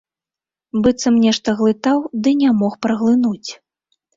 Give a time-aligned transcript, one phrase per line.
[0.87, 3.49] Быццам нешта глытаў ды не мог праглынуць.